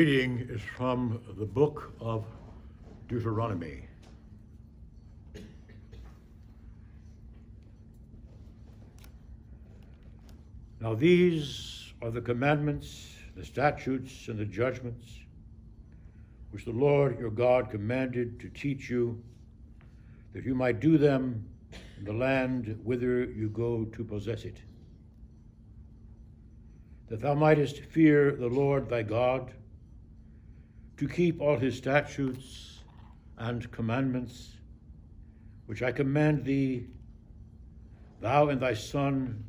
Reading 0.00 0.48
is 0.48 0.62
from 0.62 1.20
the 1.36 1.44
book 1.44 1.92
of 2.00 2.24
Deuteronomy. 3.06 3.82
Now, 10.80 10.94
these 10.94 11.92
are 12.00 12.10
the 12.10 12.22
commandments, 12.22 13.08
the 13.36 13.44
statutes, 13.44 14.28
and 14.28 14.38
the 14.38 14.46
judgments 14.46 15.18
which 16.52 16.64
the 16.64 16.70
Lord 16.70 17.20
your 17.20 17.28
God 17.30 17.70
commanded 17.70 18.40
to 18.40 18.48
teach 18.48 18.88
you, 18.88 19.22
that 20.32 20.46
you 20.46 20.54
might 20.54 20.80
do 20.80 20.96
them 20.96 21.46
in 21.98 22.06
the 22.06 22.14
land 22.14 22.80
whither 22.84 23.24
you 23.24 23.50
go 23.50 23.84
to 23.84 24.02
possess 24.02 24.44
it. 24.44 24.62
That 27.10 27.20
thou 27.20 27.34
mightest 27.34 27.80
fear 27.80 28.34
the 28.34 28.48
Lord 28.48 28.88
thy 28.88 29.02
God, 29.02 29.52
to 31.00 31.08
keep 31.08 31.40
all 31.40 31.56
his 31.56 31.78
statutes 31.78 32.80
and 33.38 33.72
commandments, 33.72 34.58
which 35.64 35.82
I 35.82 35.92
command 35.92 36.44
thee, 36.44 36.88
thou 38.20 38.50
and 38.50 38.60
thy 38.60 38.74
son 38.74 39.42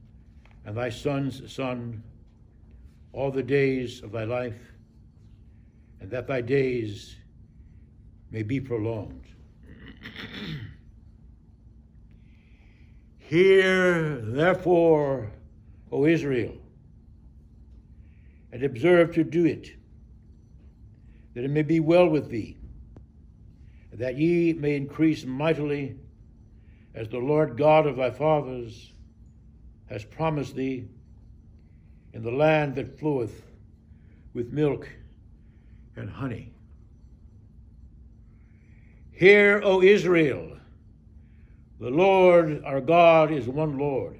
and 0.63 0.77
thy 0.77 0.87
son's 0.87 1.51
son, 1.51 2.01
all 3.11 3.31
the 3.31 3.43
days 3.43 4.01
of 4.01 4.13
thy 4.13 4.23
life, 4.23 4.61
and 5.99 6.09
that 6.09 6.25
thy 6.25 6.39
days 6.39 7.17
may 8.31 8.43
be 8.43 8.61
prolonged. 8.61 9.25
Hear, 13.19 14.21
therefore, 14.21 15.33
O 15.91 16.05
Israel, 16.05 16.55
and 18.53 18.63
observe 18.63 19.13
to 19.15 19.25
do 19.25 19.43
it, 19.43 19.80
that 21.33 21.43
it 21.43 21.49
may 21.49 21.61
be 21.61 21.79
well 21.79 22.07
with 22.07 22.29
thee, 22.29 22.57
that 23.93 24.17
ye 24.17 24.53
may 24.53 24.75
increase 24.75 25.25
mightily, 25.25 25.95
as 26.93 27.07
the 27.07 27.17
Lord 27.17 27.57
God 27.57 27.87
of 27.87 27.95
thy 27.95 28.11
fathers 28.11 28.91
has 29.87 30.03
promised 30.03 30.55
thee, 30.55 30.87
in 32.13 32.23
the 32.23 32.31
land 32.31 32.75
that 32.75 32.99
floweth 32.99 33.45
with 34.33 34.51
milk 34.51 34.89
and 35.95 36.09
honey. 36.09 36.51
Hear, 39.11 39.61
O 39.63 39.81
Israel, 39.81 40.57
the 41.79 41.89
Lord 41.89 42.63
our 42.65 42.81
God 42.81 43.31
is 43.31 43.47
one 43.47 43.77
Lord. 43.77 44.19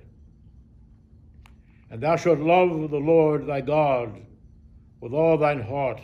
And 1.90 2.02
thou 2.02 2.16
shalt 2.16 2.40
love 2.40 2.90
the 2.90 2.98
Lord 2.98 3.48
thy 3.48 3.62
God 3.62 4.22
with 5.02 5.14
all 5.14 5.38
thine 5.38 5.62
heart, 5.62 6.00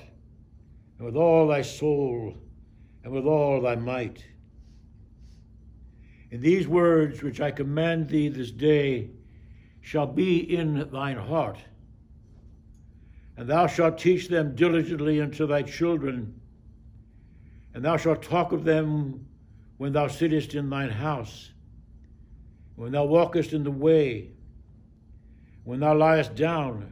and 0.98 1.06
with 1.06 1.16
all 1.16 1.48
thy 1.48 1.62
soul, 1.62 2.36
and 3.04 3.14
with 3.14 3.26
all 3.26 3.62
thy 3.62 3.76
might. 3.76 4.24
And 6.32 6.42
these 6.42 6.68
words 6.68 7.24
which 7.24 7.40
I 7.40 7.52
command 7.52 8.10
thee 8.10 8.28
this 8.30 8.52
day 8.52 9.12
shall 9.82 10.08
be 10.08 10.40
in 10.56 10.90
thine 10.92 11.18
heart, 11.18 11.60
and 13.38 13.48
thou 13.48 13.68
shalt 13.68 13.98
teach 13.98 14.28
them 14.28 14.56
diligently 14.56 15.22
unto 15.22 15.48
thy 15.48 15.62
children, 15.62 16.42
and 17.74 17.86
thou 17.86 17.96
shalt 17.96 18.24
talk 18.24 18.52
of 18.52 18.64
them 18.64 19.26
when 19.78 19.94
thou 19.94 20.08
sittest 20.08 20.56
in 20.56 20.70
thine 20.70 20.90
house, 20.90 21.52
when 22.76 22.92
thou 22.92 23.06
walkest 23.06 23.54
in 23.54 23.64
the 23.64 23.72
way, 23.72 24.32
when 25.64 25.80
thou 25.80 25.94
liest 25.94 26.36
down, 26.36 26.92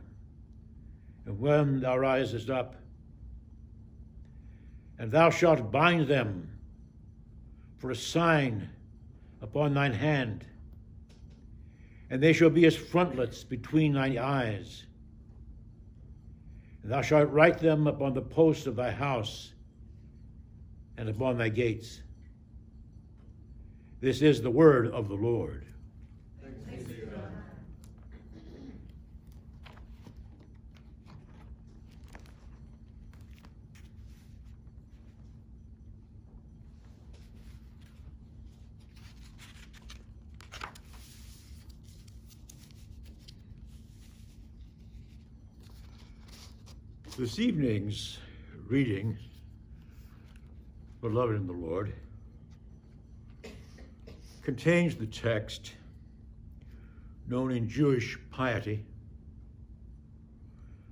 and 1.26 1.40
when 1.40 1.80
thou 1.80 1.98
risest 1.98 2.50
up. 2.50 2.76
And 4.98 5.12
thou 5.12 5.30
shalt 5.30 5.72
bind 5.72 6.08
them 6.08 6.50
for 7.78 7.92
a 7.92 7.96
sign 7.96 8.70
upon 9.42 9.74
thine 9.74 9.94
hand, 9.94 10.46
and 12.10 12.22
they 12.22 12.34
shall 12.34 12.50
be 12.50 12.66
as 12.66 12.76
frontlets 12.76 13.44
between 13.44 13.94
thine 13.94 14.18
eyes. 14.18 14.86
And 16.84 16.92
thou 16.92 17.02
shalt 17.02 17.32
write 17.32 17.60
them 17.60 17.88
upon 17.88 18.14
the 18.14 18.22
posts 18.22 18.68
of 18.68 18.76
thy 18.76 18.92
house 18.92 19.54
and 20.98 21.10
upon 21.10 21.38
thy 21.38 21.50
gates. 21.50 22.02
This 24.00 24.22
is 24.22 24.42
the 24.42 24.52
word 24.52 24.88
of 24.88 25.10
the 25.10 25.16
Lord. 25.16 25.66
This 47.18 47.40
evening's 47.40 48.18
reading, 48.68 49.18
beloved 51.00 51.34
in 51.38 51.48
the 51.48 51.54
Lord, 51.54 51.94
contains 54.42 54.96
the 54.96 55.06
text 55.06 55.72
known 57.26 57.52
in 57.52 57.70
Jewish 57.70 58.20
piety 58.32 58.84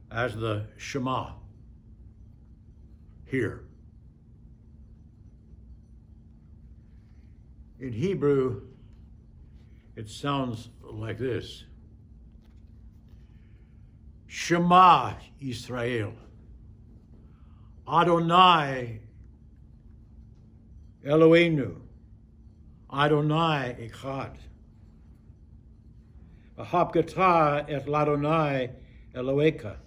as 0.10 0.34
the 0.34 0.68
Shema. 0.78 1.32
here. 3.26 3.66
In 7.82 7.92
Hebrew, 7.92 8.62
it 9.98 10.10
sounds 10.10 10.70
like 10.82 11.18
this 11.18 11.66
Shema 14.44 15.16
Israel. 15.40 16.14
Adonai 17.88 19.00
Eloheinu. 21.06 21.78
Adonai 22.92 23.74
Echad. 23.88 24.36
V'habgata 26.58 27.70
et 27.70 27.86
ladonai 27.88 28.70
Eloheka. 29.16 29.78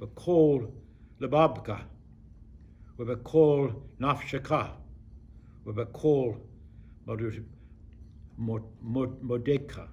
V'kol 0.00 0.72
lebabka. 1.20 1.82
V'kol 2.98 3.74
nafshaka. 4.00 4.70
V'kol 5.66 6.40
modeka. 8.66 9.88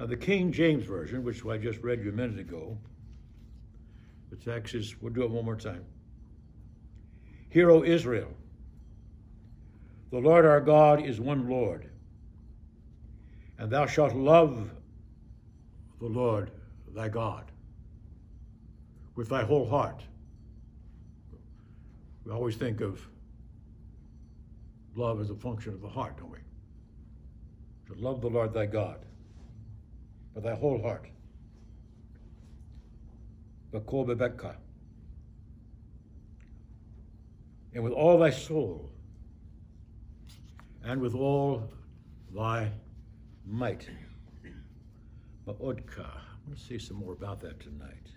Now, 0.00 0.06
the 0.06 0.16
King 0.16 0.50
James 0.50 0.86
Version, 0.86 1.22
which 1.22 1.44
I 1.44 1.58
just 1.58 1.82
read 1.82 2.02
you 2.02 2.08
a 2.08 2.14
minute 2.14 2.38
ago, 2.38 2.78
the 4.30 4.36
text 4.36 4.74
is, 4.74 4.96
we'll 5.02 5.12
do 5.12 5.24
it 5.24 5.30
one 5.30 5.44
more 5.44 5.56
time. 5.56 5.84
Hear, 7.50 7.70
O 7.70 7.84
Israel, 7.84 8.30
the 10.10 10.16
Lord 10.18 10.46
our 10.46 10.62
God 10.62 11.04
is 11.04 11.20
one 11.20 11.50
Lord, 11.50 11.90
and 13.58 13.70
thou 13.70 13.84
shalt 13.84 14.14
love 14.14 14.70
the 16.00 16.06
Lord 16.06 16.50
thy 16.94 17.10
God 17.10 17.52
with 19.16 19.28
thy 19.28 19.42
whole 19.42 19.68
heart. 19.68 20.02
We 22.24 22.32
always 22.32 22.56
think 22.56 22.80
of 22.80 23.06
love 24.96 25.20
as 25.20 25.28
a 25.28 25.34
function 25.34 25.74
of 25.74 25.82
the 25.82 25.90
heart, 25.90 26.16
don't 26.16 26.30
we? 26.30 26.38
To 27.88 28.00
love 28.00 28.22
the 28.22 28.30
Lord 28.30 28.54
thy 28.54 28.64
God 28.64 29.04
with 30.34 30.44
thy 30.44 30.54
whole 30.54 30.80
heart. 30.80 31.06
Bekka. 33.72 34.54
And 37.72 37.84
with 37.84 37.92
all 37.92 38.18
thy 38.18 38.30
soul, 38.30 38.90
and 40.82 41.00
with 41.00 41.14
all 41.14 41.70
thy 42.34 42.70
might. 43.46 43.88
Ma'odka. 45.46 46.00
I'm 46.00 46.46
going 46.46 46.56
to 46.56 46.60
say 46.60 46.78
some 46.78 46.96
more 46.96 47.12
about 47.12 47.40
that 47.40 47.60
tonight. 47.60 48.10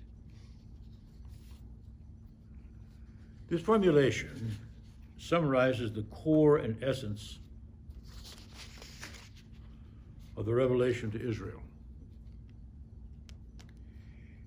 This 3.48 3.62
formulation 3.62 4.58
summarizes 5.18 5.92
the 5.94 6.04
core 6.04 6.58
and 6.58 6.82
essence 6.84 7.40
of 10.36 10.46
the 10.46 10.54
revelation 10.54 11.12
to 11.12 11.30
Israel. 11.30 11.63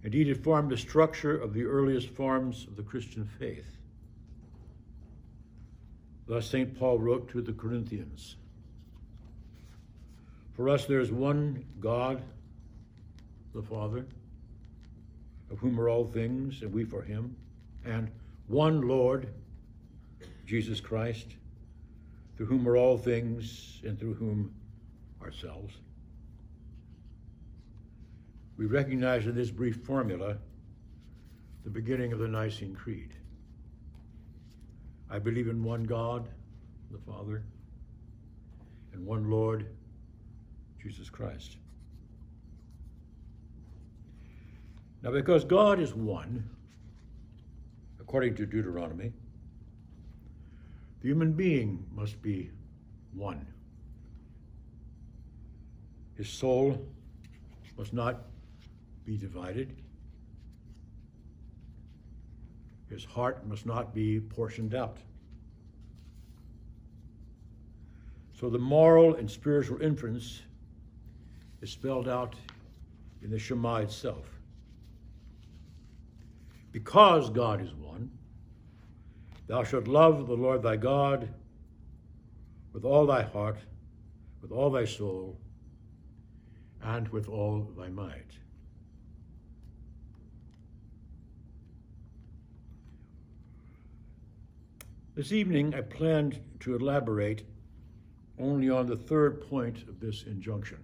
Indeed, 0.07 0.29
it 0.29 0.45
formed 0.45 0.71
the 0.71 0.77
structure 0.77 1.37
of 1.37 1.53
the 1.53 1.65
earliest 1.65 2.11
forms 2.11 2.69
of 2.69 2.77
the 2.77 2.85
Christian 2.85 3.29
faith. 3.41 3.67
Thus, 6.29 6.49
St. 6.49 6.79
Paul 6.79 7.01
wrote 7.01 7.29
to 7.31 7.43
the 7.43 7.53
Corinthians 7.53 8.37
For 10.55 10.69
us, 10.69 10.85
there 10.85 11.01
is 11.01 11.11
one 11.11 11.65
God, 11.81 12.23
the 13.53 13.63
Father, 13.63 14.07
of 15.51 15.59
whom 15.59 15.81
are 15.81 15.89
all 15.89 16.05
things, 16.05 16.63
and 16.63 16.73
we 16.73 16.85
for 16.85 17.03
him, 17.03 17.35
and 17.85 18.09
one 18.47 18.83
Lord, 18.83 19.27
Jesus 20.47 20.81
Christ, 20.81 21.27
through 22.37 22.47
whom 22.47 22.69
are 22.69 22.77
all 22.77 22.97
things, 22.97 23.81
and 23.85 23.99
through 23.99 24.15
whom 24.15 24.55
ourselves. 25.21 25.75
We 28.57 28.67
recognize 28.67 29.27
in 29.27 29.35
this 29.35 29.51
brief 29.51 29.77
formula 29.77 30.39
the 31.65 31.71
beginning 31.71 32.13
of 32.13 32.19
the 32.19 32.29
Nicene 32.29 32.75
Creed. 32.75 33.13
I 35.11 35.19
believe 35.19 35.49
in 35.49 35.63
one 35.63 35.85
God, 35.85 36.29
the 36.91 36.99
Father, 36.99 37.43
and 38.93 39.05
one 39.05 39.31
Lord, 39.31 39.67
Jesus 40.83 41.11
Christ. 41.11 41.59
Now, 45.03 45.11
because 45.11 45.45
God 45.45 45.79
is 45.79 45.95
one, 45.95 46.49
according 48.01 48.35
to 48.37 48.47
Deuteronomy, 48.47 49.13
the 51.03 51.09
human 51.09 51.33
being 51.33 51.85
must 51.95 52.21
be 52.23 52.51
one. 53.13 53.47
His 56.17 56.29
soul 56.29 56.85
must 57.77 57.93
not 57.93 58.23
be 59.07 59.17
divided. 59.17 59.75
His 62.91 63.05
heart 63.05 63.47
must 63.47 63.65
not 63.65 63.95
be 63.95 64.21
portioned 64.21 64.75
out. 64.75 64.99
So 68.39 68.51
the 68.51 68.59
moral 68.59 69.15
and 69.15 69.31
spiritual 69.31 69.81
inference 69.81 70.43
is 71.63 71.71
spelled 71.71 72.09
out 72.09 72.35
in 73.23 73.31
the 73.31 73.39
Shema 73.39 73.77
itself. 73.77 74.27
Because 76.73 77.31
God 77.31 77.63
is 77.63 77.73
one, 77.75 78.11
thou 79.47 79.65
shalt 79.65 79.87
love 79.87 80.27
the 80.27 80.35
Lord 80.35 80.63
thy 80.63 80.77
God 80.77 81.33
with 82.73 82.85
all 82.85 83.07
thy 83.07 83.23
heart, 83.23 83.57
with 84.43 84.53
all 84.53 84.69
thy 84.69 84.85
soul, 84.85 85.39
and 86.83 87.09
with 87.09 87.29
all 87.29 87.73
thy 87.77 87.89
might. 87.89 88.33
This 95.17 95.33
evening, 95.33 95.75
I 95.75 95.81
planned 95.81 96.39
to 96.61 96.77
elaborate 96.77 97.43
only 98.39 98.69
on 98.69 98.85
the 98.85 98.99
third 98.99 99.41
point 99.49 99.79
of 99.89 99.99
this 99.99 100.25
injunction. 100.25 100.77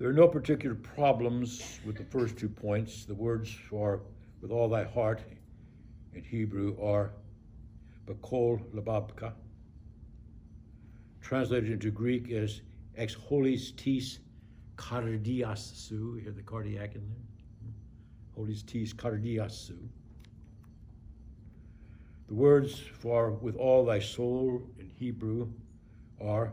There 0.00 0.08
are 0.08 0.12
no 0.12 0.26
particular 0.26 0.74
problems 0.74 1.78
with 1.86 1.96
the 1.96 2.02
first 2.02 2.36
two 2.36 2.48
points. 2.48 3.04
The 3.04 3.14
words 3.14 3.52
for 3.52 4.00
with 4.40 4.50
all 4.50 4.68
thy 4.68 4.82
heart 4.82 5.20
in 6.12 6.24
Hebrew 6.24 6.76
are 6.82 7.12
bakol 8.08 8.60
lababka, 8.74 9.32
translated 11.20 11.70
into 11.70 11.92
Greek 11.92 12.32
as 12.32 12.62
ex 12.96 13.14
holis 13.14 13.70
tis 13.76 14.18
cardiasu. 14.74 16.20
Hear 16.20 16.32
the 16.32 16.42
cardiac 16.42 16.96
in 16.96 17.08
there? 17.08 18.44
Holis 18.44 18.66
tis. 18.66 18.92
The 22.28 22.34
words 22.34 22.80
for 22.80 23.30
with 23.30 23.54
all 23.54 23.84
thy 23.84 24.00
soul 24.00 24.60
in 24.80 24.90
Hebrew 24.98 25.48
are 26.20 26.52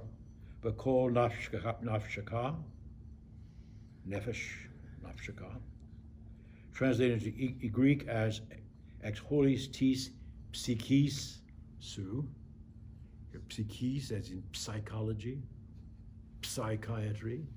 bakol 0.61 1.11
nafshaka, 1.11 2.55
nefesh, 4.07 4.51
nafshaka, 5.03 5.49
translated 6.73 7.23
into 7.23 7.69
Greek 7.69 8.07
as 8.07 8.41
ex 9.03 9.19
holis 9.19 9.67
tis 9.67 10.11
psychis 10.51 11.37
su, 11.79 12.27
psychis 13.49 14.11
as 14.11 14.29
in 14.29 14.43
psychology, 14.53 15.41
psychiatry. 16.43 17.47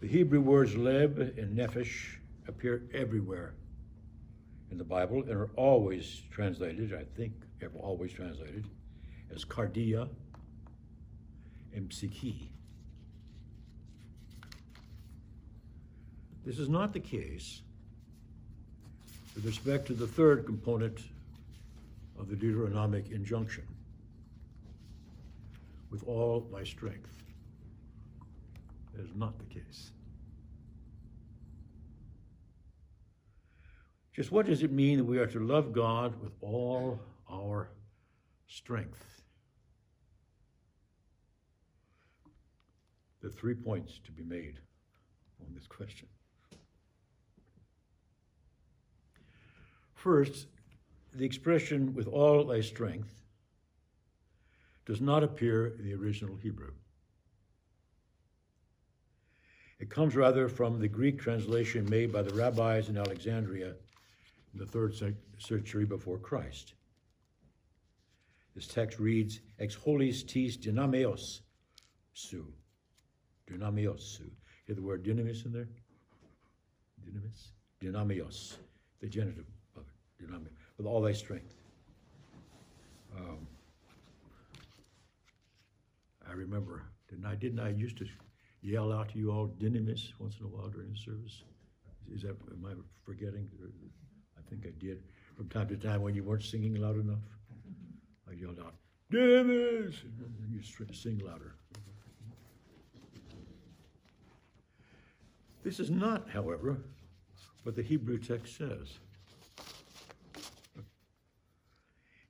The 0.00 0.08
Hebrew 0.08 0.40
words 0.40 0.74
leb 0.74 1.38
and 1.38 1.56
nefesh 1.56 2.16
appear 2.48 2.82
everywhere 2.92 3.54
in 4.70 4.78
the 4.78 4.84
Bible 4.84 5.22
and 5.22 5.32
are 5.32 5.50
always 5.56 6.22
translated, 6.30 6.94
I 6.94 7.04
think, 7.16 7.32
always 7.78 8.12
translated, 8.12 8.64
as 9.34 9.44
cardia 9.44 10.08
and 11.74 11.92
psyche. 11.92 12.50
This 16.44 16.58
is 16.58 16.68
not 16.68 16.92
the 16.92 17.00
case 17.00 17.60
with 19.34 19.44
respect 19.44 19.86
to 19.86 19.94
the 19.94 20.06
third 20.06 20.46
component 20.46 20.98
of 22.18 22.28
the 22.28 22.36
Deuteronomic 22.36 23.12
injunction 23.12 23.64
with 25.90 26.06
all 26.06 26.46
my 26.52 26.64
strength. 26.64 27.10
That 28.94 29.04
is 29.04 29.14
not 29.14 29.38
the 29.38 29.44
case. 29.54 29.90
Just 34.14 34.32
what 34.32 34.46
does 34.46 34.62
it 34.62 34.72
mean 34.72 34.98
that 34.98 35.04
we 35.04 35.18
are 35.18 35.26
to 35.26 35.40
love 35.40 35.72
God 35.72 36.20
with 36.20 36.32
all 36.40 37.00
our 37.30 37.70
strength? 38.48 39.22
There 43.20 43.28
are 43.28 43.32
three 43.32 43.54
points 43.54 44.00
to 44.04 44.12
be 44.12 44.24
made 44.24 44.58
on 45.46 45.54
this 45.54 45.66
question. 45.66 46.08
First, 49.94 50.46
the 51.14 51.26
expression 51.26 51.94
with 51.94 52.08
all 52.08 52.44
thy 52.44 52.62
strength 52.62 53.12
does 54.86 55.00
not 55.00 55.22
appear 55.22 55.74
in 55.78 55.84
the 55.84 55.94
original 55.94 56.36
Hebrew. 56.36 56.72
It 59.78 59.90
comes 59.90 60.16
rather 60.16 60.48
from 60.48 60.80
the 60.80 60.88
Greek 60.88 61.20
translation 61.20 61.88
made 61.88 62.12
by 62.12 62.22
the 62.22 62.34
rabbis 62.34 62.88
in 62.88 62.96
Alexandria 62.96 63.74
in 64.52 64.58
the 64.58 64.66
third 64.66 64.94
century 65.38 65.84
before 65.84 66.18
Christ. 66.18 66.74
This 68.54 68.66
text 68.66 68.98
reads, 68.98 69.40
Ex 69.58 69.74
holis 69.74 70.22
tis 70.22 70.56
dynameos 70.56 71.40
su. 72.14 72.46
Dynameos 73.48 74.00
su. 74.00 74.30
Hear 74.66 74.74
the 74.74 74.82
word 74.82 75.04
dynamis 75.04 75.46
in 75.46 75.52
there? 75.52 75.68
Dynamis? 77.04 77.52
Dynamios, 77.80 78.56
the 79.00 79.08
genitive 79.08 79.46
of 79.76 79.82
it. 79.82 80.24
Dynamios, 80.24 80.50
with 80.76 80.86
all 80.86 81.00
thy 81.00 81.12
strength. 81.12 81.54
Um, 83.16 83.46
I 86.28 86.32
remember, 86.32 86.82
didn't 87.08 87.26
I, 87.26 87.34
didn't 87.34 87.60
I 87.60 87.70
used 87.70 87.96
to 87.98 88.06
yell 88.62 88.92
out 88.92 89.08
to 89.10 89.18
you 89.18 89.30
all 89.30 89.48
dynamis 89.58 90.12
once 90.18 90.36
in 90.38 90.46
a 90.46 90.48
while 90.48 90.68
during 90.68 90.90
the 90.90 90.98
service? 90.98 91.42
Is 92.12 92.22
that, 92.22 92.36
am 92.50 92.66
I 92.66 92.72
forgetting? 93.04 93.48
I 94.50 94.54
think 94.54 94.66
I 94.66 94.84
did 94.84 95.02
from 95.36 95.48
time 95.48 95.68
to 95.68 95.76
time 95.76 96.02
when 96.02 96.14
you 96.14 96.24
weren't 96.24 96.42
singing 96.42 96.74
loud 96.74 96.96
enough. 96.96 97.22
Mm-hmm. 97.54 98.30
I 98.30 98.34
yelled 98.34 98.58
out, 98.58 98.74
Dennis! 99.12 100.02
And 100.02 100.52
you 100.52 100.60
sing 100.92 101.20
louder. 101.24 101.54
This 105.62 105.78
is 105.78 105.90
not, 105.90 106.28
however, 106.30 106.78
what 107.62 107.76
the 107.76 107.82
Hebrew 107.82 108.18
text 108.18 108.56
says. 108.56 108.98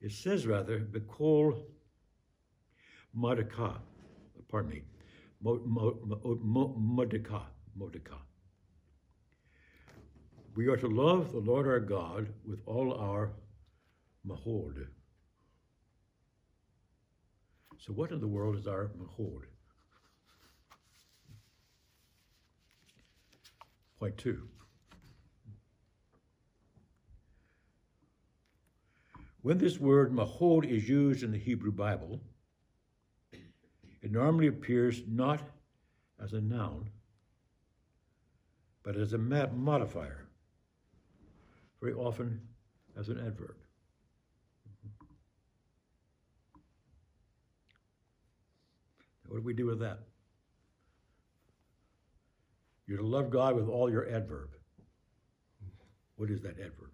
It 0.02 0.12
says 0.12 0.46
rather, 0.46 0.80
Bekol 0.80 1.62
Mordecai, 3.14 3.76
pardon 4.48 4.70
me, 4.70 4.82
Mordecai, 5.42 7.44
Mordecai. 7.76 8.16
We 10.57 10.66
are 10.66 10.76
to 10.76 10.88
love 10.88 11.30
the 11.30 11.38
Lord 11.38 11.69
our 11.69 11.78
God 11.78 12.28
with 12.45 12.61
all 12.66 12.92
our 12.95 13.30
mahod. 14.26 14.87
So, 17.78 17.92
what 17.92 18.11
in 18.11 18.21
the 18.21 18.26
world 18.26 18.57
is 18.57 18.66
our 18.66 18.90
mahod? 18.99 19.45
Point 23.99 24.19
two. 24.19 24.49
When 29.42 29.57
this 29.57 29.78
word 29.78 30.12
mahod 30.12 30.69
is 30.69 30.88
used 30.88 31.23
in 31.23 31.30
the 31.30 31.38
Hebrew 31.38 31.73
Bible, 31.73 32.21
it 34.02 34.11
normally 34.11 34.49
appears 34.49 35.02
not 35.07 35.42
as 36.23 36.33
a 36.33 36.40
noun, 36.40 36.90
but 38.83 38.97
as 38.97 39.12
a 39.12 39.19
modifier 39.19 40.26
very 41.80 41.94
often 41.94 42.40
as 42.99 43.08
an 43.08 43.18
adverb. 43.18 43.56
What 49.26 49.38
do 49.38 49.42
we 49.42 49.54
do 49.54 49.66
with 49.66 49.78
that? 49.80 50.00
You're 52.87 52.99
to 52.99 53.06
love 53.06 53.30
God 53.30 53.54
with 53.54 53.68
all 53.68 53.88
your 53.88 54.08
adverb. 54.10 54.50
What 56.16 56.30
is 56.30 56.42
that 56.42 56.58
adverb? 56.58 56.90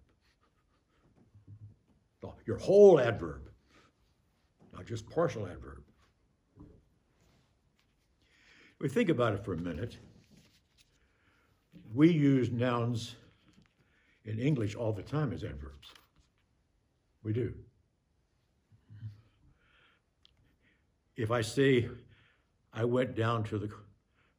Your 2.45 2.57
whole 2.57 2.99
adverb, 2.99 3.49
not 4.73 4.85
just 4.85 5.09
partial 5.09 5.47
adverb. 5.47 5.83
We 8.79 8.87
think 8.87 9.09
about 9.09 9.33
it 9.33 9.43
for 9.43 9.53
a 9.53 9.57
minute. 9.57 9.97
We 11.93 12.11
use 12.11 12.51
nouns 12.51 13.15
in 14.27 14.39
English 14.39 14.75
all 14.75 14.91
the 14.91 15.01
time 15.01 15.31
as 15.31 15.43
adverbs. 15.43 15.87
We 17.23 17.33
do. 17.33 17.53
If 21.15 21.31
I 21.31 21.41
say, 21.41 21.89
I 22.73 22.83
went 22.85 23.15
down 23.15 23.43
to 23.45 23.57
the 23.57 23.69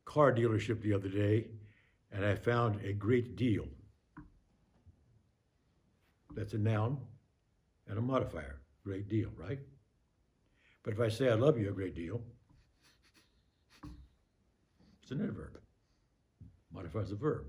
car 0.05 0.33
dealership 0.33 0.81
the 0.83 0.93
other 0.93 1.09
day 1.09 1.47
and 2.13 2.25
I 2.25 2.37
found 2.37 2.85
a 2.85 2.93
great 2.93 3.35
deal, 3.35 3.67
that's 6.37 6.53
a 6.53 6.59
noun 6.59 6.99
and 7.89 7.99
a 7.99 8.03
modifier, 8.03 8.61
great 8.85 9.09
deal, 9.09 9.31
right? 9.37 9.59
But 10.85 10.93
if 10.93 11.01
I 11.01 11.09
say 11.09 11.31
I 11.31 11.35
love 11.35 11.59
you 11.59 11.71
a 11.71 11.73
great 11.73 11.97
deal, 11.97 12.23
it's 15.03 15.11
an 15.11 15.23
adverb. 15.23 15.59
Modifies 16.73 17.11
a 17.11 17.17
verb. 17.17 17.47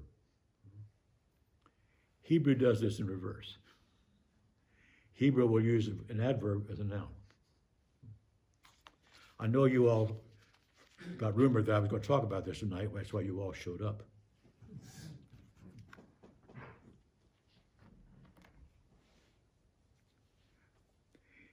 Hebrew 2.30 2.54
does 2.54 2.80
this 2.80 3.00
in 3.00 3.08
reverse. 3.08 3.58
Hebrew 5.14 5.48
will 5.48 5.64
use 5.64 5.88
an 6.10 6.22
adverb 6.22 6.70
as 6.72 6.80
a 6.80 6.84
noun. 6.84 7.08
I 9.40 9.48
know 9.48 9.66
you 9.66 9.90
all 9.90 10.12
got 11.18 11.36
rumored 11.36 11.66
that 11.66 11.74
I 11.74 11.80
was 11.80 11.90
going 11.90 12.04
to 12.04 12.08
talk 12.08 12.22
about 12.22 12.46
this 12.46 12.60
tonight. 12.60 12.92
That's 12.94 13.12
why 13.12 13.22
you 13.22 13.42
all 13.42 13.52
showed 13.52 13.82
up. 13.82 14.04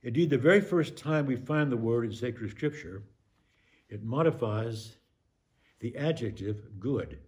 Indeed, 0.02 0.28
the 0.28 0.37
very 0.37 0.61
first 0.61 0.99
time 0.99 1.25
we 1.25 1.37
find 1.37 1.73
the 1.73 1.78
word 1.78 2.04
in 2.04 2.12
sacred 2.12 2.50
scripture, 2.50 3.02
it 3.88 4.04
modifies 4.04 4.99
the 5.80 5.97
adjective 5.97 6.78
good. 6.78 7.18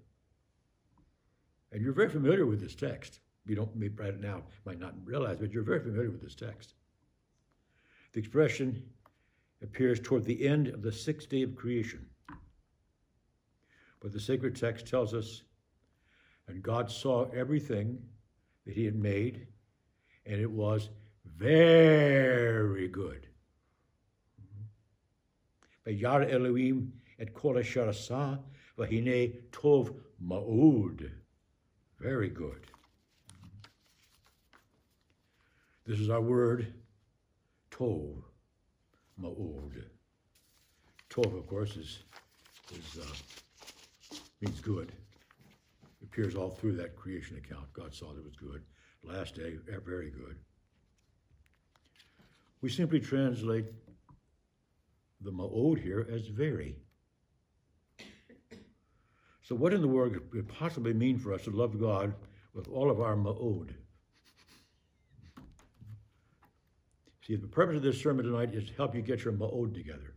And 1.72 1.80
you're 1.80 1.94
very 1.94 2.10
familiar 2.10 2.44
with 2.44 2.60
this 2.60 2.74
text. 2.74 3.20
You 3.48 3.56
don't 3.56 3.70
right 3.96 4.20
now 4.20 4.42
might 4.66 4.78
not 4.78 4.94
realize, 5.04 5.38
but 5.38 5.52
you're 5.52 5.62
very 5.62 5.80
familiar 5.80 6.10
with 6.10 6.22
this 6.22 6.34
text. 6.34 6.74
The 8.12 8.20
expression 8.20 8.82
appears 9.62 10.00
toward 10.00 10.24
the 10.24 10.46
end 10.46 10.68
of 10.68 10.82
the 10.82 10.92
sixth 10.92 11.30
day 11.30 11.42
of 11.42 11.56
creation. 11.56 12.06
But 14.00 14.12
the 14.12 14.20
sacred 14.20 14.54
text 14.54 14.86
tells 14.86 15.14
us, 15.14 15.42
and 16.46 16.62
God 16.62 16.90
saw 16.90 17.24
everything 17.30 17.98
that 18.66 18.74
he 18.74 18.84
had 18.84 18.96
made, 18.96 19.46
and 20.26 20.40
it 20.40 20.50
was 20.50 20.90
very 21.36 22.88
good. 22.88 23.28
Vayar 25.86 26.30
Elohim 26.30 26.92
et 27.18 27.32
kol 27.32 27.58
asher 27.58 27.88
asa, 27.88 28.38
v'hine 28.78 29.34
tov 29.50 29.94
ma'od. 30.22 31.10
Very 31.98 32.28
good. 32.28 32.66
This 35.88 36.00
is 36.00 36.10
our 36.10 36.20
word, 36.20 36.74
tov, 37.70 38.22
ma'od. 39.18 39.84
Tov, 41.08 41.34
of 41.34 41.46
course, 41.46 41.76
is, 41.76 42.00
is 42.72 42.98
uh, 43.00 44.16
means 44.42 44.60
good. 44.60 44.92
It 46.02 46.04
appears 46.04 46.34
all 46.34 46.50
through 46.50 46.76
that 46.76 46.94
creation 46.94 47.38
account. 47.38 47.72
God 47.72 47.94
saw 47.94 48.12
that 48.12 48.18
it 48.18 48.24
was 48.26 48.36
good. 48.36 48.60
Last 49.02 49.34
day, 49.34 49.54
very 49.86 50.10
good. 50.10 50.36
We 52.60 52.68
simply 52.68 53.00
translate 53.00 53.64
the 55.22 55.32
ma'od 55.32 55.82
here 55.82 56.06
as 56.12 56.26
very. 56.26 56.76
So, 59.40 59.54
what 59.54 59.72
in 59.72 59.80
the 59.80 59.88
world 59.88 60.12
could 60.12 60.40
it 60.40 60.48
possibly 60.48 60.92
mean 60.92 61.18
for 61.18 61.32
us 61.32 61.44
to 61.44 61.50
love 61.50 61.80
God 61.80 62.12
with 62.52 62.68
all 62.68 62.90
of 62.90 63.00
our 63.00 63.16
ma'od? 63.16 63.70
See, 67.28 67.36
the 67.36 67.46
purpose 67.46 67.76
of 67.76 67.82
this 67.82 68.00
sermon 68.00 68.24
tonight 68.24 68.54
is 68.54 68.68
to 68.68 68.74
help 68.74 68.94
you 68.94 69.02
get 69.02 69.22
your 69.22 69.34
ma'od 69.34 69.74
together. 69.74 70.14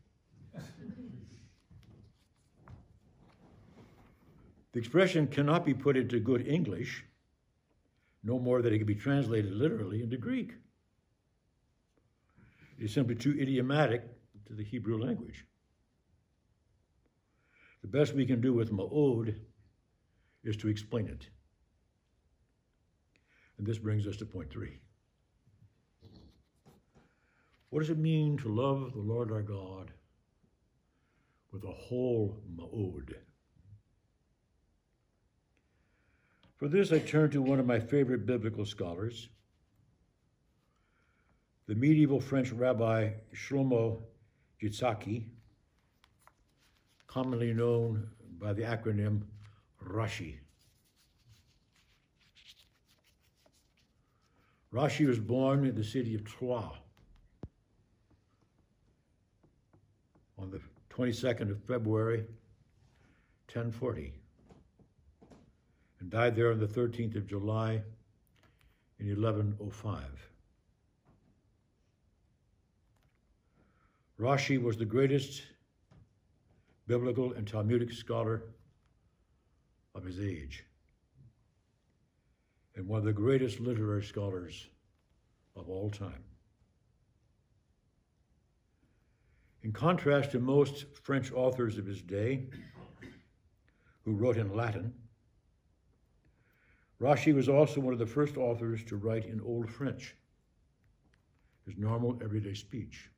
the 4.72 4.80
expression 4.80 5.28
cannot 5.28 5.66
be 5.66 5.74
put 5.74 5.98
into 5.98 6.22
good 6.22 6.48
English, 6.48 7.04
no 8.24 8.40
more 8.40 8.62
than 8.62 8.74
it 8.74 8.78
can 8.78 8.88
be 8.88 8.96
translated 8.96 9.52
literally 9.52 10.02
into 10.02 10.16
Greek. 10.16 10.54
It 12.80 12.86
is 12.86 12.94
simply 12.94 13.16
too 13.16 13.38
idiomatic 13.38 14.04
to 14.48 14.54
the 14.54 14.64
Hebrew 14.64 14.98
language. 15.04 15.46
The 17.82 17.90
best 17.90 18.14
we 18.14 18.26
can 18.26 18.40
do 18.40 18.54
with 18.54 18.72
ma'od 18.72 19.36
is 20.46 20.56
to 20.58 20.70
explain 20.70 21.08
it. 21.08 21.28
And 23.58 23.68
this 23.68 23.80
brings 23.80 24.08
us 24.08 24.16
to 24.18 24.26
point 24.26 24.50
three. 24.50 24.80
What 27.72 27.80
does 27.80 27.90
it 27.90 27.98
mean 27.98 28.38
to 28.40 28.50
love 28.50 28.92
the 28.92 29.00
Lord 29.00 29.32
our 29.32 29.42
God 29.42 29.92
with 31.54 31.64
a 31.64 31.72
whole 31.72 32.38
ma'od? 32.54 33.16
For 36.58 36.68
this, 36.68 36.92
I 36.92 37.00
turn 37.00 37.32
to 37.32 37.42
one 37.42 37.62
of 37.62 37.66
my 37.66 37.80
favorite 37.80 38.26
biblical 38.26 38.66
scholars, 38.66 39.30
the 41.68 41.76
medieval 41.76 42.20
French 42.20 42.52
rabbi 42.52 43.12
Shlomo 43.34 44.02
Yitzhaki, 44.62 45.24
commonly 47.08 47.54
known 47.54 48.10
by 48.38 48.52
the 48.52 48.64
acronym 48.64 49.22
Rashi. 49.82 50.36
Rashi 54.74 55.08
was 55.08 55.20
born 55.20 55.66
in 55.66 55.76
the 55.76 55.86
city 55.86 56.16
of 56.16 56.26
Troyes 56.26 56.76
on 60.42 60.50
the 60.50 60.60
22nd 60.90 61.52
of 61.52 61.64
February, 61.64 62.20
1040, 63.54 64.14
and 66.00 66.10
died 66.10 66.36
there 66.36 66.52
on 66.52 66.60
the 66.60 66.68
13th 66.68 67.16
of 67.16 67.28
July 67.28 67.82
in 69.00 69.08
1105. 69.08 70.04
Rashi 74.20 74.62
was 74.62 74.78
the 74.78 74.86
greatest 74.86 75.44
biblical 76.88 77.34
and 77.34 77.48
Talmudic 77.48 77.92
scholar 77.92 78.44
of 79.94 80.04
his 80.04 80.20
age, 80.20 80.66
and 82.76 82.88
one 82.88 83.00
of 83.00 83.06
the 83.06 83.14
greatest 83.14 83.60
literary 83.60 84.04
scholars 84.04 84.68
of 85.56 85.70
all 85.70 85.90
time. 85.90 86.24
In 89.64 89.72
contrast 89.72 90.32
to 90.32 90.40
most 90.40 90.86
French 91.04 91.32
authors 91.32 91.78
of 91.78 91.86
his 91.86 92.02
day, 92.02 92.48
who 94.04 94.14
wrote 94.14 94.38
in 94.38 94.56
Latin, 94.56 94.94
Rashi 97.00 97.34
was 97.34 97.48
also 97.48 97.80
one 97.80 97.94
of 97.94 98.00
the 98.00 98.06
first 98.06 98.38
authors 98.38 98.84
to 98.86 98.96
write 98.96 99.26
in 99.26 99.42
Old 99.42 99.70
French, 99.70 100.16
his 101.66 101.78
normal 101.78 102.20
everyday 102.24 102.54
speech. 102.54 103.10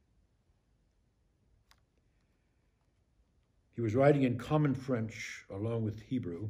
He 3.76 3.82
was 3.82 3.96
writing 3.96 4.24
in 4.24 4.38
Common 4.38 4.76
French 4.76 5.46
along 5.50 5.84
with 5.84 6.02
Hebrew 6.02 6.50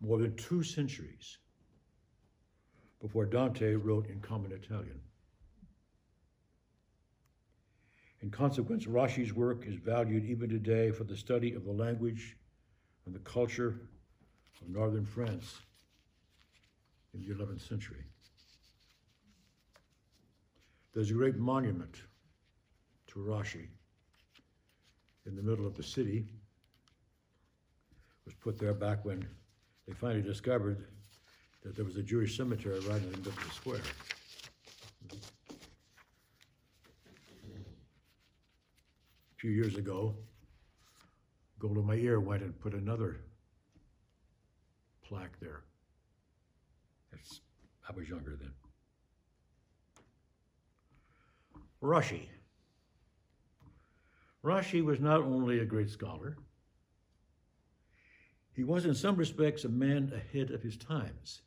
more 0.00 0.18
than 0.18 0.36
two 0.36 0.62
centuries 0.62 1.38
before 3.00 3.26
Dante 3.26 3.74
wrote 3.74 4.06
in 4.06 4.20
Common 4.20 4.52
Italian. 4.52 5.00
In 8.22 8.30
consequence, 8.30 8.84
Rashi's 8.84 9.32
work 9.32 9.66
is 9.66 9.76
valued 9.76 10.24
even 10.26 10.50
today 10.50 10.90
for 10.90 11.04
the 11.04 11.16
study 11.16 11.54
of 11.54 11.64
the 11.64 11.72
language 11.72 12.36
and 13.06 13.14
the 13.14 13.20
culture 13.20 13.80
of 14.60 14.68
northern 14.68 15.06
France 15.06 15.60
in 17.14 17.20
the 17.20 17.34
11th 17.34 17.66
century. 17.66 18.04
There's 20.92 21.10
a 21.10 21.14
great 21.14 21.38
monument 21.38 21.96
to 23.08 23.20
Rashi 23.20 23.68
in 25.24 25.34
the 25.34 25.42
middle 25.42 25.66
of 25.66 25.76
the 25.76 25.82
city. 25.82 26.26
It 27.90 28.26
was 28.26 28.34
put 28.34 28.58
there 28.58 28.74
back 28.74 29.04
when 29.04 29.26
they 29.86 29.94
finally 29.94 30.22
discovered 30.22 30.84
that 31.62 31.74
there 31.74 31.84
was 31.84 31.96
a 31.96 32.02
Jewish 32.02 32.36
cemetery 32.36 32.80
right 32.80 33.02
in 33.02 33.12
the 33.12 33.18
middle 33.18 33.32
of 33.32 33.44
the 33.44 33.50
square. 33.50 33.80
Few 39.40 39.50
years 39.50 39.76
ago, 39.76 40.14
Golda 41.58 41.80
Meir 41.82 42.20
went 42.20 42.42
and 42.42 42.60
put 42.60 42.74
another 42.74 43.22
plaque 45.02 45.40
there. 45.40 45.62
I 47.88 47.92
was 47.96 48.06
younger 48.06 48.36
then. 48.38 48.52
Rashi. 51.82 52.28
Rashi 54.44 54.84
was 54.84 55.00
not 55.00 55.22
only 55.22 55.60
a 55.60 55.64
great 55.64 55.88
scholar, 55.88 56.36
he 58.52 58.62
was 58.62 58.84
in 58.84 58.94
some 58.94 59.16
respects 59.16 59.64
a 59.64 59.70
man 59.70 60.12
ahead 60.14 60.50
of 60.50 60.62
his 60.62 60.76
times. 60.76 61.40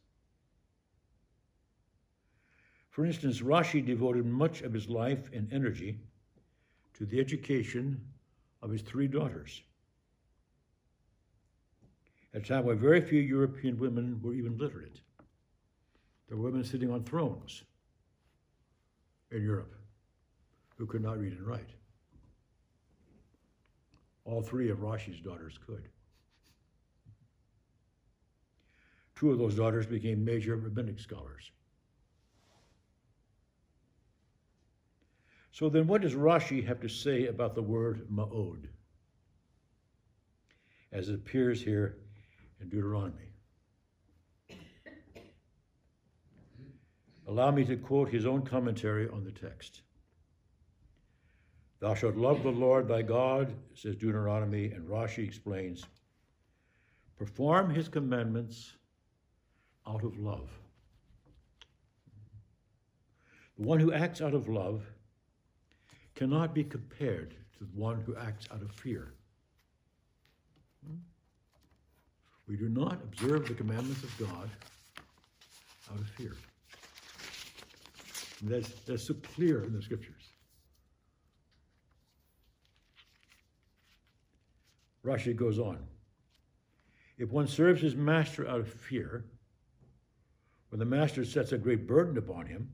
For 2.90 3.06
instance, 3.06 3.42
Rashi 3.42 3.86
devoted 3.86 4.26
much 4.26 4.62
of 4.64 4.74
his 4.74 4.90
life 4.90 5.30
and 5.32 5.52
energy 5.54 6.00
to 6.98 7.06
the 7.06 7.20
education 7.20 8.00
of 8.62 8.72
his 8.72 8.82
three 8.82 9.08
daughters. 9.08 9.62
At 12.34 12.42
a 12.42 12.46
time 12.46 12.66
when 12.66 12.78
very 12.78 13.02
few 13.02 13.20
European 13.22 13.78
women 13.78 14.20
were 14.24 14.34
even 14.34 14.58
literate. 14.58 15.02
There 16.28 16.38
were 16.38 16.44
women 16.44 16.64
sitting 16.64 16.92
on 16.92 17.04
thrones 17.04 17.64
in 19.32 19.44
Europe 19.44 19.76
who 20.78 20.86
could 20.86 21.04
not 21.04 21.20
read 21.20 21.34
and 21.34 21.46
write. 21.46 21.70
All 24.26 24.42
three 24.42 24.70
of 24.70 24.80
Rashi's 24.80 25.20
daughters 25.20 25.60
could. 25.66 25.90
Two 29.16 29.32
of 29.32 29.38
those 29.38 29.56
daughters 29.56 29.86
became 29.86 30.24
major 30.26 30.56
rabbinic 30.56 31.00
scholars. 31.00 31.52
So 35.54 35.70
then, 35.70 35.86
what 35.86 36.02
does 36.02 36.16
Rashi 36.16 36.66
have 36.66 36.82
to 36.82 36.90
say 36.90 37.28
about 37.28 37.54
the 37.54 37.62
word 37.62 38.08
ma'od 38.12 38.66
as 40.92 41.10
it 41.10 41.14
appears 41.14 41.62
here 41.62 41.98
in 42.60 42.70
Deuteronomy? 42.70 43.30
Allow 47.28 47.52
me 47.52 47.64
to 47.66 47.78
quote 47.78 48.10
his 48.10 48.26
own 48.26 48.42
commentary 48.42 49.08
on 49.08 49.24
the 49.24 49.32
text. 49.32 49.84
Thou 51.80 51.94
shalt 51.94 52.16
love 52.16 52.42
the 52.42 52.50
Lord 52.50 52.88
thy 52.88 53.04
God, 53.04 53.54
says 53.76 53.96
Deuteronomy, 53.96 54.72
and 54.72 54.90
Rashi 54.90 55.24
explains, 55.24 55.86
perform 57.16 57.70
his 57.70 57.88
commandments 57.88 58.74
out 59.88 60.04
of 60.04 60.18
love. 60.18 60.50
The 63.60 63.68
one 63.68 63.80
who 63.80 63.94
acts 63.94 64.20
out 64.20 64.34
of 64.34 64.50
love 64.50 64.84
cannot 66.16 66.54
be 66.54 66.64
compared 66.64 67.32
to 67.58 67.60
the 67.60 67.80
one 67.80 68.02
who 68.06 68.16
acts 68.16 68.48
out 68.52 68.62
of 68.62 68.72
fear. 68.72 69.14
We 72.48 72.58
do 72.58 72.70
not 72.70 72.94
observe 73.04 73.48
the 73.48 73.54
commandments 73.54 74.04
of 74.04 74.18
God 74.20 74.50
out 75.92 76.00
of 76.00 76.08
fear. 76.10 76.36
And 78.42 78.52
that's, 78.52 78.70
that's 78.86 79.08
so 79.08 79.16
clear 79.36 79.64
in 79.64 79.74
the 79.74 79.82
scriptures. 79.82 80.24
Rashi 85.06 85.36
goes 85.36 85.60
on. 85.60 85.80
If 87.18 87.32
one 87.32 87.48
serves 87.48 87.82
his 87.82 87.96
master 87.96 88.48
out 88.48 88.60
of 88.60 88.68
fear, 88.68 89.26
when 90.70 90.80
the 90.80 90.86
master 90.86 91.24
sets 91.24 91.52
a 91.52 91.58
great 91.58 91.88
burden 91.88 92.18
upon 92.18 92.48
him, 92.48 92.70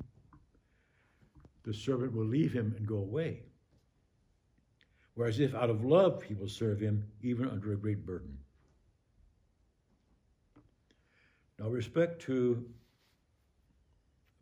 the 1.63 1.73
servant 1.73 2.13
will 2.13 2.25
leave 2.25 2.53
him 2.53 2.73
and 2.77 2.87
go 2.87 2.97
away. 2.97 3.43
Whereas 5.15 5.39
if 5.39 5.53
out 5.53 5.69
of 5.69 5.83
love 5.83 6.23
he 6.23 6.33
will 6.33 6.47
serve 6.47 6.79
him 6.79 7.05
even 7.21 7.49
under 7.49 7.73
a 7.73 7.77
great 7.77 8.05
burden. 8.05 8.37
Now, 11.59 11.67
respect 11.67 12.21
to 12.21 12.65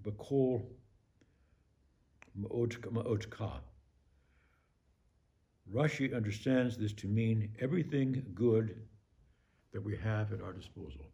Bakol 0.04 0.64
Ma'otka. 2.40 3.60
Rashi 5.74 6.16
understands 6.16 6.78
this 6.78 6.94
to 6.94 7.08
mean 7.08 7.50
everything 7.60 8.24
good 8.36 8.76
that 9.74 9.84
we 9.84 9.98
have 9.98 10.32
at 10.32 10.42
our 10.42 10.54
disposal. 10.54 11.08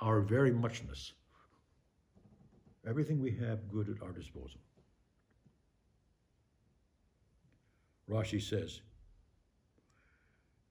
Our 0.00 0.22
very 0.22 0.50
muchness. 0.50 1.12
Everything 2.88 3.20
we 3.20 3.32
have 3.32 3.68
good 3.70 3.88
at 3.88 4.02
our 4.02 4.12
disposal. 4.12 4.60
Rashi 8.08 8.42
says, 8.42 8.80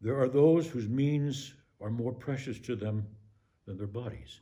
There 0.01 0.19
are 0.19 0.27
those 0.27 0.67
whose 0.67 0.87
means 0.87 1.53
are 1.81 1.89
more 1.89 2.11
precious 2.11 2.59
to 2.59 2.75
them 2.75 3.05
than 3.65 3.77
their 3.77 3.87
bodies. 3.87 4.41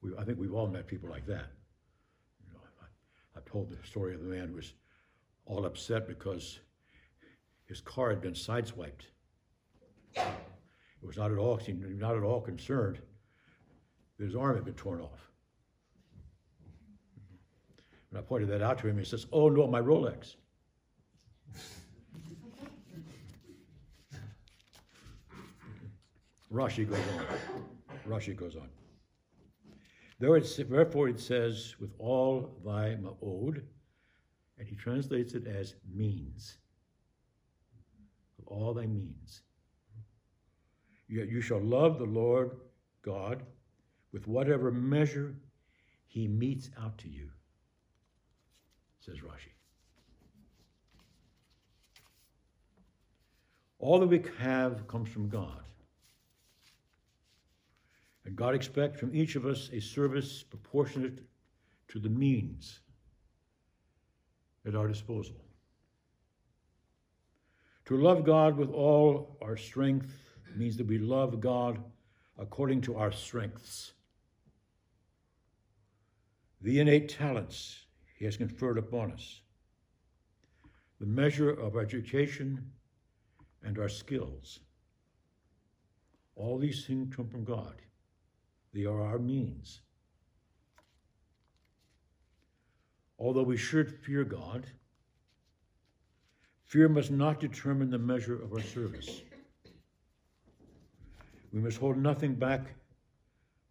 We, 0.00 0.10
I 0.18 0.24
think 0.24 0.38
we've 0.38 0.54
all 0.54 0.66
met 0.66 0.86
people 0.86 1.08
like 1.08 1.26
that. 1.26 1.46
You 2.44 2.52
know, 2.52 2.60
I, 2.80 2.86
have 3.34 3.44
told 3.44 3.70
the 3.70 3.86
story 3.86 4.14
of 4.14 4.22
the 4.22 4.28
man 4.28 4.48
who 4.48 4.56
was 4.56 4.72
all 5.46 5.64
upset 5.64 6.08
because 6.08 6.58
his 7.66 7.80
car 7.80 8.10
had 8.10 8.20
been 8.20 8.34
sideswiped. 8.34 9.06
It 10.16 11.06
was 11.06 11.16
not 11.16 11.30
at 11.30 11.38
all, 11.38 11.60
not 11.68 12.16
at 12.16 12.22
all 12.22 12.40
concerned 12.40 13.00
that 14.18 14.24
his 14.24 14.34
arm 14.34 14.56
had 14.56 14.64
been 14.64 14.74
torn 14.74 15.00
off. 15.00 15.31
When 18.12 18.22
I 18.22 18.26
pointed 18.26 18.50
that 18.50 18.60
out 18.60 18.78
to 18.80 18.88
him, 18.88 18.98
he 18.98 19.06
says, 19.06 19.24
Oh 19.32 19.48
no, 19.48 19.66
my 19.66 19.80
Rolex. 19.80 20.34
Rashi 26.52 26.86
goes 26.86 26.98
on. 26.98 27.26
Rashi 28.06 28.36
goes 28.36 28.54
on. 28.54 28.68
Therefore, 30.20 31.08
it 31.08 31.18
says, 31.18 31.74
with 31.80 31.94
all 31.98 32.54
thy 32.62 32.96
ma'od, 32.96 33.62
and 34.58 34.68
he 34.68 34.76
translates 34.76 35.32
it 35.32 35.46
as 35.46 35.76
means. 35.90 36.58
All 38.44 38.74
thy 38.74 38.84
means. 38.84 39.40
Yet 41.08 41.28
you 41.28 41.40
shall 41.40 41.62
love 41.62 41.98
the 41.98 42.04
Lord 42.04 42.50
God 43.00 43.42
with 44.12 44.28
whatever 44.28 44.70
measure 44.70 45.34
he 46.06 46.28
metes 46.28 46.68
out 46.78 46.98
to 46.98 47.08
you 47.08 47.30
says 49.04 49.16
Rashi. 49.16 49.50
All 53.80 53.98
that 53.98 54.06
we 54.06 54.22
have 54.38 54.86
comes 54.86 55.08
from 55.08 55.28
God. 55.28 55.64
And 58.24 58.36
God 58.36 58.54
expects 58.54 59.00
from 59.00 59.14
each 59.14 59.34
of 59.34 59.44
us 59.44 59.70
a 59.72 59.80
service 59.80 60.44
proportionate 60.44 61.20
to 61.88 61.98
the 61.98 62.08
means 62.08 62.78
at 64.64 64.76
our 64.76 64.86
disposal. 64.86 65.34
To 67.86 67.96
love 67.96 68.24
God 68.24 68.56
with 68.56 68.70
all 68.70 69.36
our 69.42 69.56
strength 69.56 70.14
means 70.54 70.76
that 70.76 70.86
we 70.86 70.98
love 70.98 71.40
God 71.40 71.82
according 72.38 72.82
to 72.82 72.96
our 72.96 73.10
strengths. 73.10 73.92
The 76.60 76.78
innate 76.78 77.08
talents 77.08 77.86
he 78.22 78.26
has 78.26 78.36
conferred 78.36 78.78
upon 78.78 79.10
us. 79.10 79.40
The 81.00 81.06
measure 81.06 81.50
of 81.50 81.74
our 81.74 81.82
education 81.82 82.70
and 83.64 83.80
our 83.80 83.88
skills. 83.88 84.60
All 86.36 86.56
these 86.56 86.86
things 86.86 87.16
come 87.16 87.26
from 87.26 87.42
God. 87.42 87.82
They 88.72 88.84
are 88.84 89.02
our 89.02 89.18
means. 89.18 89.80
Although 93.18 93.42
we 93.42 93.56
should 93.56 93.90
fear 93.90 94.22
God, 94.22 94.68
fear 96.62 96.88
must 96.88 97.10
not 97.10 97.40
determine 97.40 97.90
the 97.90 97.98
measure 97.98 98.40
of 98.40 98.52
our 98.52 98.62
service. 98.62 99.22
We 101.52 101.58
must 101.58 101.78
hold 101.78 101.96
nothing 101.98 102.36
back 102.36 102.76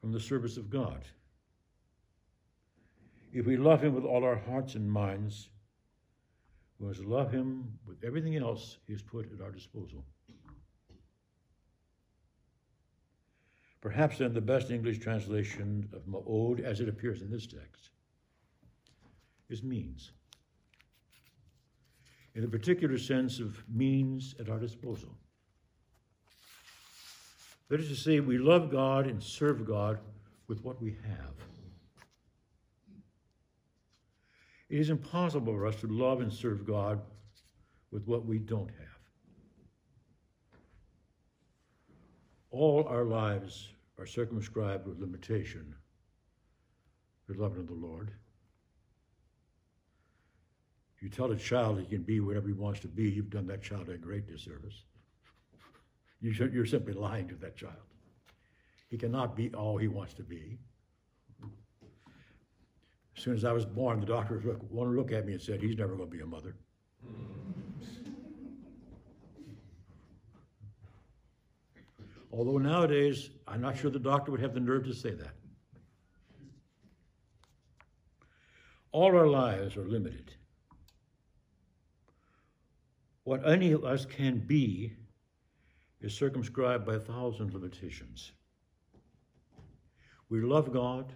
from 0.02 0.12
the 0.12 0.20
service 0.20 0.58
of 0.58 0.70
God. 0.70 1.06
If 3.34 3.46
we 3.46 3.58
love 3.58 3.84
Him 3.84 3.96
with 3.96 4.04
all 4.04 4.24
our 4.24 4.36
hearts 4.36 4.76
and 4.76 4.92
minds, 4.92 5.50
we 6.80 6.88
must 6.88 7.06
love 7.06 7.32
Him 7.32 7.80
with 7.86 8.04
everything 8.04 8.36
else 8.36 8.78
He 8.88 8.94
has 8.94 9.02
put 9.02 9.32
at 9.32 9.42
our 9.42 9.52
disposal. 9.52 10.04
Perhaps 13.80 14.20
then 14.20 14.34
the 14.34 14.42
best 14.42 14.70
English 14.70 15.00
translation 15.00 15.90
of 15.94 16.06
ma'od 16.06 16.60
as 16.60 16.82
it 16.82 16.90
appears 16.90 17.22
in 17.22 17.32
this 17.32 17.48
text 17.48 17.90
is 19.50 19.64
means. 19.64 20.12
In 22.36 22.42
the 22.42 22.48
particular 22.48 22.98
sense 22.98 23.40
of 23.40 23.64
means 23.68 24.36
at 24.40 24.50
our 24.50 24.60
disposal. 24.60 25.18
That 27.70 27.80
is 27.80 27.90
to 27.90 27.96
say, 27.96 28.20
we 28.20 28.38
love 28.38 28.70
God 28.70 29.08
and 29.08 29.22
serve 29.24 29.66
God 29.66 30.00
with 30.48 30.64
what 30.64 30.82
we 30.82 30.98
have. 31.04 31.34
It 34.72 34.80
is 34.80 34.90
impossible 34.90 35.54
for 35.54 35.68
us 35.68 35.76
to 35.82 35.88
love 35.88 36.22
and 36.22 36.32
serve 36.32 36.66
God 36.66 37.02
with 37.92 38.08
what 38.08 38.26
we 38.26 38.40
don't 38.40 38.70
have. 38.70 39.00
All 42.52 42.88
our 42.88 43.04
lives 43.04 43.68
are 44.00 44.06
circumscribed 44.06 44.88
with 44.88 44.98
limitation, 44.98 45.76
beloved 47.28 47.60
of 47.60 47.68
the 47.68 47.74
Lord. 47.74 48.14
You 51.02 51.10
tell 51.10 51.34
a 51.34 51.36
child 51.36 51.78
he 51.78 51.86
can 51.86 52.04
be 52.04 52.22
whatever 52.22 52.48
he 52.48 52.54
wants 52.54 52.80
to 52.80 52.88
be, 52.88 53.10
you've 53.10 53.30
done 53.30 53.48
that 53.48 53.62
child 53.62 53.90
a 53.90 53.98
great 53.98 54.26
disservice. 54.26 54.86
You're 56.22 56.66
simply 56.66 56.94
lying 56.94 57.28
to 57.28 57.36
that 57.36 57.58
child. 57.58 57.76
He 58.88 58.98
cannot 58.98 59.36
be 59.36 59.54
all 59.54 59.78
he 59.78 59.90
wants 59.90 60.14
to 60.14 60.24
be. 60.24 60.60
As 63.22 63.26
soon 63.26 63.36
as 63.36 63.46
I 63.46 63.52
was 63.52 63.68
born, 63.68 64.00
the 64.00 64.08
doctors 64.08 64.44
wanted 64.72 64.94
to 64.94 64.98
look 64.98 65.12
at 65.12 65.28
me 65.28 65.34
and 65.34 65.42
said, 65.44 65.62
He's 65.62 65.78
never 65.78 65.96
going 65.96 66.10
to 66.10 66.18
be 66.18 66.24
a 66.24 66.26
mother. 66.26 66.56
Although 72.32 72.58
nowadays, 72.58 73.30
I'm 73.48 73.62
not 73.62 73.78
sure 73.78 73.92
the 73.92 74.00
doctor 74.00 74.32
would 74.32 74.40
have 74.40 74.56
the 74.56 74.60
nerve 74.60 74.86
to 74.86 74.96
say 74.96 75.12
that. 75.12 75.36
All 78.92 79.16
our 79.16 79.28
lives 79.28 79.78
are 79.78 79.86
limited. 79.86 80.34
What 83.24 83.48
any 83.48 83.72
of 83.72 83.86
us 83.86 84.04
can 84.04 84.40
be 84.40 84.94
is 86.02 86.12
circumscribed 86.16 86.88
by 86.88 86.96
a 86.96 87.00
thousand 87.00 87.54
limitations. 87.54 88.32
We 90.28 90.42
love 90.42 90.74
God, 90.74 91.14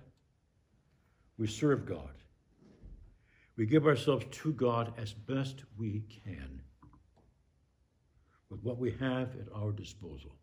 we 1.37 1.47
serve 1.47 1.85
God, 1.85 2.11
we 3.57 3.65
give 3.65 3.85
ourselves 3.85 4.25
to 4.29 4.53
God 4.53 4.93
as 4.97 5.13
best 5.13 5.63
we 5.77 6.03
can 6.23 6.61
with 8.49 8.63
what 8.63 8.77
we 8.77 8.91
have 8.91 9.35
at 9.35 9.47
our 9.53 9.71
disposal. 9.71 10.35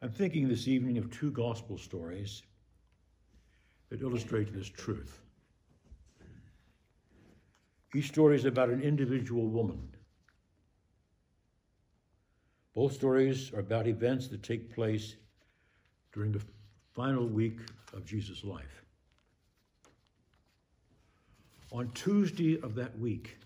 I'm 0.00 0.10
thinking 0.10 0.48
this 0.48 0.66
evening 0.66 0.98
of 0.98 1.10
two 1.10 1.30
gospel 1.30 1.78
stories 1.78 2.42
that 3.88 4.00
illustrate 4.00 4.52
this 4.52 4.68
truth. 4.68 5.20
Each 7.94 8.08
story 8.08 8.36
is 8.36 8.46
about 8.46 8.70
an 8.70 8.80
individual 8.80 9.48
woman. 9.48 9.94
Both 12.74 12.94
stories 12.94 13.52
are 13.52 13.60
about 13.60 13.86
events 13.86 14.28
that 14.28 14.42
take 14.42 14.74
place 14.74 15.16
during 16.12 16.32
the 16.32 16.42
final 16.94 17.26
week 17.26 17.58
of 17.92 18.04
Jesus' 18.04 18.44
life. 18.44 18.84
On 21.70 21.90
Tuesday 21.94 22.60
of 22.60 22.74
that 22.74 22.98
week, 22.98 23.38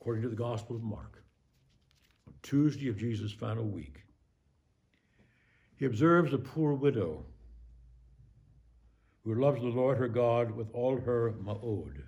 according 0.00 0.22
to 0.22 0.28
the 0.28 0.36
Gospel 0.36 0.76
of 0.76 0.82
Mark, 0.82 1.22
Tuesday 2.42 2.88
of 2.88 2.96
Jesus' 2.96 3.32
final 3.32 3.64
week. 3.64 4.02
He 5.76 5.86
observes 5.86 6.32
a 6.32 6.38
poor 6.38 6.74
widow 6.74 7.24
who 9.24 9.34
loves 9.34 9.60
the 9.60 9.68
Lord 9.68 9.98
her 9.98 10.08
God 10.08 10.50
with 10.50 10.68
all 10.72 11.00
her 11.00 11.34
ma'od, 11.42 12.02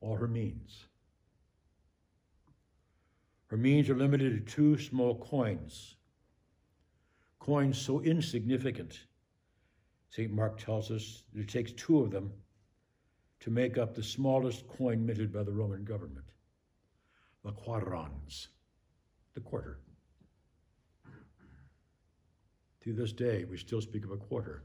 all 0.00 0.16
her 0.16 0.28
means. 0.28 0.87
Her 3.48 3.56
means 3.56 3.88
are 3.88 3.96
limited 3.96 4.46
to 4.46 4.54
two 4.54 4.78
small 4.78 5.16
coins, 5.16 5.96
coins 7.38 7.78
so 7.78 8.00
insignificant, 8.00 9.00
St. 10.10 10.32
Mark 10.32 10.58
tells 10.58 10.90
us, 10.90 11.24
that 11.32 11.40
it 11.40 11.48
takes 11.48 11.72
two 11.72 12.00
of 12.00 12.10
them 12.10 12.32
to 13.40 13.50
make 13.50 13.78
up 13.78 13.94
the 13.94 14.02
smallest 14.02 14.66
coin 14.68 15.04
minted 15.04 15.32
by 15.32 15.42
the 15.42 15.52
Roman 15.52 15.84
government 15.84 16.26
the 17.44 17.52
quadrans, 17.52 18.48
the 19.34 19.40
quarter. 19.40 19.78
To 22.82 22.92
this 22.92 23.12
day, 23.12 23.44
we 23.44 23.56
still 23.56 23.80
speak 23.80 24.04
of 24.04 24.10
a 24.10 24.16
quarter 24.18 24.64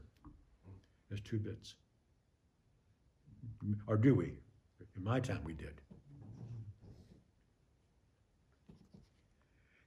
as 1.10 1.20
two 1.20 1.38
bits. 1.38 1.76
Or 3.86 3.96
do 3.96 4.14
we? 4.14 4.34
In 4.96 5.04
my 5.04 5.18
time, 5.18 5.40
we 5.44 5.54
did. 5.54 5.80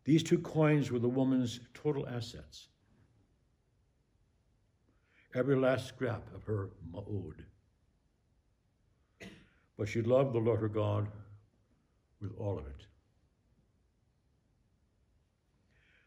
These 0.07 0.23
two 0.23 0.39
coins 0.39 0.89
were 0.89 0.99
the 0.99 1.09
woman's 1.09 1.59
total 1.73 2.07
assets. 2.07 2.69
Every 5.35 5.57
last 5.57 5.89
scrap 5.89 6.23
of 6.33 6.45
her 6.45 6.69
ma'od. 6.93 7.43
But 9.77 9.89
she 9.89 10.01
loved 10.01 10.33
the 10.33 10.39
Lord 10.39 10.61
her 10.61 10.69
God 10.69 11.09
with 12.21 12.31
all 12.37 12.57
of 12.57 12.65
it. 12.67 12.87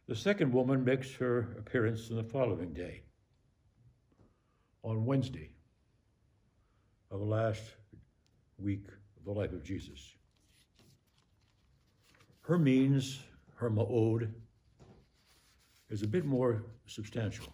The 0.08 0.16
second 0.16 0.50
woman 0.50 0.82
makes 0.82 1.14
her 1.16 1.54
appearance 1.58 2.10
on 2.10 2.16
the 2.16 2.24
following 2.24 2.72
day, 2.72 3.02
on 4.82 5.04
Wednesday 5.04 5.50
of 7.10 7.20
the 7.20 7.26
last 7.26 7.62
week 8.56 8.86
of 9.18 9.26
the 9.26 9.38
life 9.38 9.52
of 9.52 9.62
Jesus. 9.62 10.14
Her 12.40 12.58
means, 12.58 13.20
her 13.60 13.70
ma'od, 13.70 14.32
is 15.90 16.02
a 16.02 16.06
bit 16.06 16.24
more 16.24 16.62
substantial. 16.86 17.52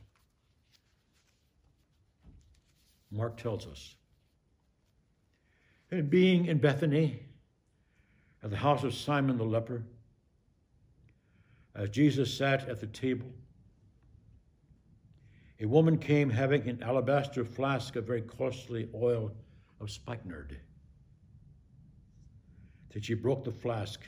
Mark 3.10 3.36
tells 3.36 3.66
us. 3.66 3.96
And 5.90 6.08
being 6.08 6.46
in 6.46 6.58
Bethany, 6.58 7.22
at 8.44 8.50
the 8.50 8.56
house 8.56 8.84
of 8.84 8.94
Simon 8.94 9.36
the 9.36 9.44
leper, 9.44 9.82
as 11.74 11.90
Jesus 11.90 12.32
sat 12.32 12.68
at 12.68 12.80
the 12.80 12.86
table, 12.86 13.32
a 15.60 15.66
woman 15.66 15.98
came 15.98 16.30
having 16.30 16.68
an 16.68 16.82
alabaster 16.84 17.44
flask 17.44 17.96
of 17.96 18.06
very 18.06 18.22
costly 18.22 18.88
oil 18.94 19.32
of 19.80 19.90
spikenard. 19.90 20.60
That 22.92 23.04
she 23.04 23.14
broke 23.14 23.44
the 23.44 23.52
flask 23.52 24.00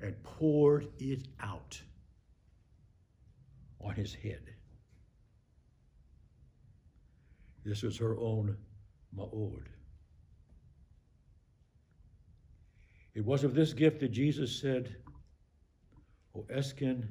and 0.00 0.22
poured 0.22 0.88
it 0.98 1.28
out 1.40 1.80
on 3.80 3.94
his 3.94 4.14
head. 4.14 4.42
This 7.64 7.82
was 7.82 7.98
her 7.98 8.16
own 8.18 8.56
ma'od. 9.16 9.66
It 13.14 13.24
was 13.24 13.44
of 13.44 13.54
this 13.54 13.72
gift 13.72 14.00
that 14.00 14.12
Jesus 14.12 14.60
said, 14.60 14.96
O 16.34 16.46
esken 16.54 17.08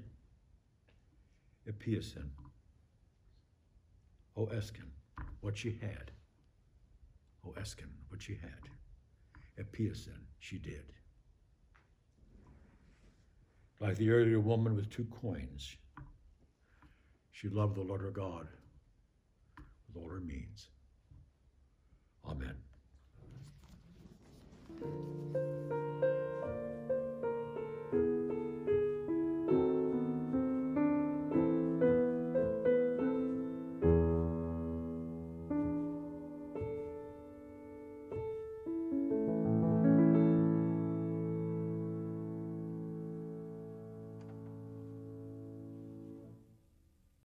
epiasen. 1.68 2.30
O 4.36 4.46
esken, 4.48 4.90
what 5.42 5.58
she 5.58 5.78
had. 5.82 6.12
O 7.46 7.52
esken, 7.60 7.90
what 8.08 8.22
she 8.22 8.36
had. 8.36 8.70
Epiasen, 9.60 10.22
she 10.40 10.58
did. 10.58 10.86
Like 13.80 13.96
the 13.98 14.12
earlier 14.12 14.40
woman 14.40 14.76
with 14.76 14.90
two 14.90 15.06
coins, 15.06 15.76
she 17.32 17.48
loved 17.48 17.76
the 17.76 17.82
Lord 17.82 18.02
her 18.02 18.12
God 18.12 18.48
with 19.88 20.04
all 20.04 20.10
her 20.10 20.20
means. 20.20 20.68
Amen. 22.26 22.56